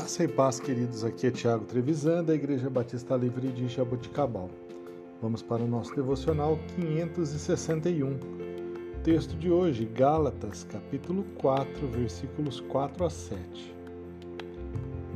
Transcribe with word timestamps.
Graça 0.00 0.24
e 0.24 0.28
paz, 0.28 0.58
queridos. 0.58 1.04
Aqui 1.04 1.26
é 1.26 1.30
Tiago 1.30 1.66
Trevisan, 1.66 2.24
da 2.24 2.34
Igreja 2.34 2.70
Batista 2.70 3.14
Livre 3.16 3.48
de 3.48 3.68
Jaboticabal. 3.68 4.48
Vamos 5.20 5.42
para 5.42 5.62
o 5.62 5.66
nosso 5.66 5.94
devocional 5.94 6.58
561. 6.74 8.18
Texto 9.04 9.36
de 9.36 9.50
hoje, 9.50 9.84
Gálatas, 9.84 10.64
capítulo 10.64 11.22
4, 11.36 11.86
versículos 11.88 12.60
4 12.60 13.04
a 13.04 13.10
7. 13.10 13.74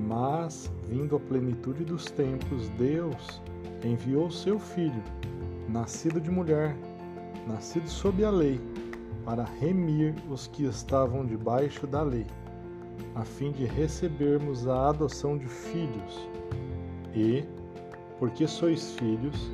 Mas, 0.06 0.70
vindo 0.86 1.16
a 1.16 1.20
plenitude 1.20 1.82
dos 1.82 2.10
tempos, 2.10 2.68
Deus 2.76 3.40
enviou 3.82 4.30
seu 4.30 4.58
Filho, 4.58 5.02
nascido 5.66 6.20
de 6.20 6.30
mulher, 6.30 6.76
nascido 7.48 7.88
sob 7.88 8.22
a 8.22 8.30
lei, 8.30 8.60
para 9.24 9.44
remir 9.44 10.14
os 10.28 10.46
que 10.46 10.66
estavam 10.66 11.24
debaixo 11.24 11.86
da 11.86 12.02
lei 12.02 12.26
a 13.14 13.24
fim 13.24 13.52
de 13.52 13.64
recebermos 13.64 14.66
a 14.66 14.88
adoção 14.88 15.38
de 15.38 15.46
filhos. 15.46 16.28
E, 17.14 17.44
porque 18.18 18.46
sois 18.46 18.92
filhos, 18.92 19.50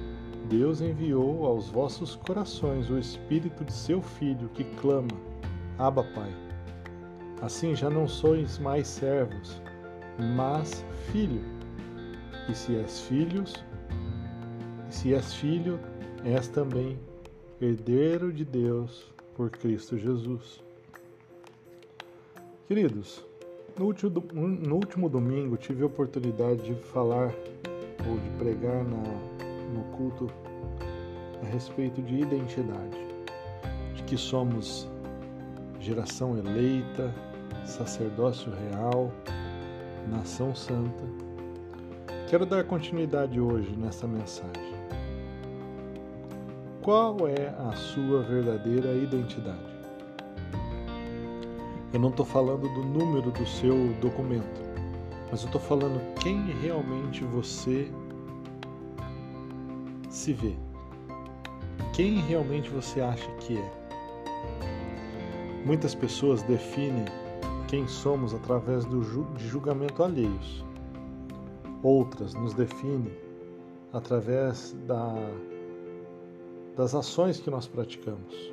Deus 0.49 0.81
enviou 0.81 1.47
aos 1.47 1.69
vossos 1.69 2.17
corações 2.17 2.91
o 2.91 2.99
Espírito 2.99 3.65
de 3.65 3.73
seu 3.73 4.01
Filho 4.01 4.49
que 4.55 4.65
clama: 4.77 5.09
Abba, 5.79 6.05
Pai. 6.15 6.35
Assim 7.43 7.75
já 7.75 7.89
não 7.89 8.07
sois 8.09 8.59
mais 8.59 8.87
servos, 8.87 9.63
mas 10.37 10.85
filho. 11.11 11.43
E 12.49 12.55
se 12.55 12.75
és 12.77 13.01
filhos, 13.03 13.65
e 14.89 14.95
se 14.95 15.15
és 15.15 15.35
filho, 15.35 15.79
és 16.25 16.49
também 16.49 16.99
herdeiro 17.61 18.33
de 18.33 18.45
Deus 18.45 19.13
por 19.35 19.51
Cristo 19.51 19.97
Jesus. 19.97 20.63
Queridos, 22.67 23.25
no 23.81 23.87
último, 23.87 24.23
no 24.35 24.75
último 24.75 25.09
domingo 25.09 25.57
tive 25.57 25.83
a 25.83 25.87
oportunidade 25.87 26.63
de 26.63 26.75
falar 26.89 27.33
ou 28.07 28.19
de 28.19 28.31
pregar 28.39 28.85
na, 28.85 29.03
no 29.73 29.83
culto 29.97 30.31
a 31.43 31.47
respeito 31.47 32.03
de 32.03 32.17
identidade, 32.17 32.99
de 33.95 34.03
que 34.03 34.19
somos 34.19 34.87
geração 35.81 36.37
eleita, 36.37 37.11
sacerdócio 37.65 38.53
real, 38.53 39.11
nação 40.11 40.55
santa. 40.55 41.05
Quero 42.29 42.45
dar 42.45 42.65
continuidade 42.65 43.41
hoje 43.41 43.75
nessa 43.79 44.07
mensagem. 44.07 44.75
Qual 46.83 47.17
é 47.27 47.49
a 47.59 47.73
sua 47.73 48.23
verdadeira 48.25 48.93
identidade? 48.93 49.70
Eu 51.93 51.99
não 51.99 52.11
estou 52.11 52.25
falando 52.25 52.69
do 52.69 52.85
número 52.85 53.33
do 53.33 53.47
seu 53.47 53.89
documento, 54.01 54.61
mas 55.31 55.41
eu 55.43 55.47
estou 55.47 55.61
falando 55.61 56.01
quem 56.21 56.41
realmente 56.63 57.25
você 57.25 57.91
se 60.09 60.33
vê. 60.33 60.55
Quem 61.93 62.21
realmente 62.21 62.71
você 62.71 63.01
acha 63.01 63.29
que 63.41 63.59
é. 63.59 63.73
Muitas 65.65 65.93
pessoas 65.93 66.43
definem 66.45 67.05
quem 67.67 67.87
somos 67.89 68.35
através 68.35 68.85
do 68.85 69.03
ju 69.03 69.25
de 69.37 69.49
julgamento 69.49 70.03
alheios. 70.03 70.65
Outras 71.83 72.35
nos 72.35 72.55
definem 72.55 73.13
através 73.93 74.77
da, 74.87 75.15
das 76.77 76.95
ações 76.95 77.41
que 77.41 77.51
nós 77.51 77.67
praticamos 77.67 78.53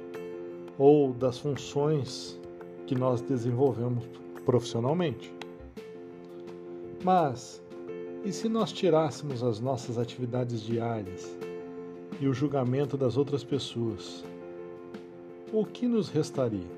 ou 0.77 1.13
das 1.13 1.38
funções 1.38 2.39
que 2.88 2.95
nós 2.95 3.21
desenvolvemos 3.21 4.03
profissionalmente. 4.45 5.31
Mas, 7.03 7.61
e 8.23 8.31
se 8.31 8.49
nós 8.49 8.71
tirássemos 8.71 9.43
as 9.43 9.59
nossas 9.59 9.98
atividades 9.98 10.61
diárias 10.61 11.37
e 12.20 12.27
o 12.27 12.33
julgamento 12.33 12.97
das 12.97 13.17
outras 13.17 13.43
pessoas? 13.43 14.23
O 15.53 15.65
que 15.65 15.87
nos 15.87 16.09
restaria? 16.09 16.77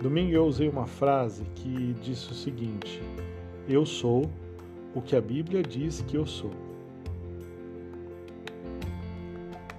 Domingo 0.00 0.32
eu 0.32 0.46
usei 0.46 0.68
uma 0.68 0.86
frase 0.86 1.44
que 1.54 1.94
disse 2.02 2.30
o 2.30 2.34
seguinte: 2.34 3.02
Eu 3.68 3.84
sou 3.84 4.30
o 4.94 5.02
que 5.02 5.16
a 5.16 5.20
Bíblia 5.20 5.62
diz 5.62 6.02
que 6.02 6.16
eu 6.16 6.26
sou. 6.26 6.63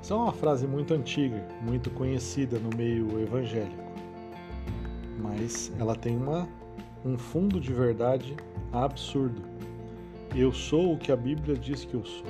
É 0.08 0.14
uma 0.14 0.32
frase 0.32 0.68
muito 0.68 0.94
antiga, 0.94 1.44
muito 1.64 1.90
conhecida 1.90 2.60
no 2.60 2.70
meio 2.78 3.20
evangélico, 3.20 3.92
mas 5.20 5.74
ela 5.80 5.96
tem 5.96 6.16
uma, 6.16 6.48
um 7.04 7.18
fundo 7.18 7.60
de 7.60 7.74
verdade 7.74 8.36
absurdo. 8.72 9.42
Eu 10.36 10.54
sou 10.54 10.94
o 10.94 10.98
que 10.98 11.12
a 11.12 11.16
Bíblia 11.16 11.58
diz 11.58 11.86
que 11.86 11.96
eu 11.96 12.06
sou. 12.06 12.28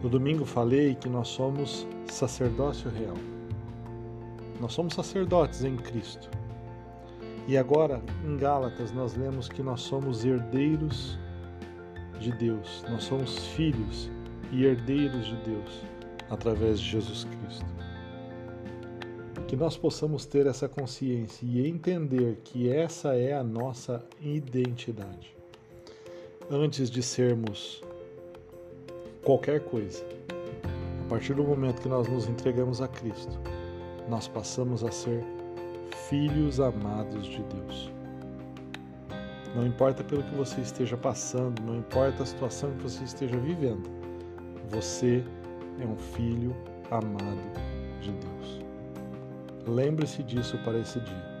No 0.00 0.08
domingo 0.08 0.44
falei 0.44 0.94
que 0.94 1.08
nós 1.08 1.26
somos 1.26 1.88
sacerdócio 2.06 2.88
real. 2.88 3.16
Nós 4.60 4.74
somos 4.74 4.94
sacerdotes 4.94 5.64
em 5.64 5.74
Cristo. 5.74 6.30
E 7.48 7.58
agora, 7.58 8.00
em 8.24 8.36
Gálatas, 8.36 8.92
nós 8.92 9.16
lemos 9.16 9.48
que 9.48 9.62
nós 9.62 9.80
somos 9.80 10.24
herdeiros 10.24 11.18
de 12.20 12.30
Deus, 12.30 12.84
nós 12.88 13.02
somos 13.02 13.44
filhos 13.48 14.08
e 14.52 14.64
herdeiros 14.64 15.26
de 15.26 15.36
Deus 15.38 15.93
através 16.30 16.80
de 16.80 16.90
Jesus 16.90 17.24
Cristo. 17.24 17.66
Que 19.46 19.56
nós 19.56 19.76
possamos 19.76 20.24
ter 20.26 20.46
essa 20.46 20.68
consciência 20.68 21.44
e 21.46 21.66
entender 21.68 22.40
que 22.44 22.68
essa 22.68 23.14
é 23.14 23.32
a 23.34 23.44
nossa 23.44 24.04
identidade. 24.20 25.36
Antes 26.50 26.90
de 26.90 27.02
sermos 27.02 27.82
qualquer 29.22 29.60
coisa, 29.60 30.04
a 31.04 31.08
partir 31.08 31.34
do 31.34 31.44
momento 31.44 31.82
que 31.82 31.88
nós 31.88 32.08
nos 32.08 32.26
entregamos 32.26 32.80
a 32.80 32.88
Cristo, 32.88 33.38
nós 34.08 34.28
passamos 34.28 34.82
a 34.82 34.90
ser 34.90 35.22
filhos 36.08 36.60
amados 36.60 37.26
de 37.26 37.42
Deus. 37.42 37.92
Não 39.54 39.66
importa 39.66 40.02
pelo 40.02 40.22
que 40.22 40.34
você 40.34 40.60
esteja 40.60 40.96
passando, 40.96 41.62
não 41.62 41.76
importa 41.78 42.22
a 42.22 42.26
situação 42.26 42.72
que 42.72 42.82
você 42.82 43.04
esteja 43.04 43.36
vivendo, 43.38 43.88
você 44.68 45.22
é 45.80 45.86
um 45.86 45.96
filho 45.96 46.54
amado 46.90 47.40
de 48.00 48.12
Deus. 48.12 48.60
Lembre-se 49.66 50.22
disso 50.22 50.58
para 50.64 50.78
esse 50.78 51.00
dia. 51.00 51.34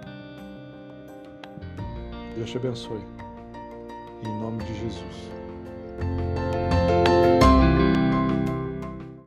Deus 2.36 2.50
te 2.50 2.56
abençoe. 2.56 3.02
Em 4.22 4.40
nome 4.40 4.64
de 4.64 4.74
Jesus. 4.74 5.30